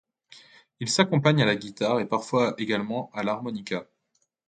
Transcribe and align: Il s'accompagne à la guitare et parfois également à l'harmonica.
Il 0.79 0.89
s'accompagne 0.89 1.43
à 1.43 1.45
la 1.45 1.55
guitare 1.55 1.99
et 1.99 2.07
parfois 2.07 2.55
également 2.57 3.11
à 3.13 3.21
l'harmonica. 3.21 3.85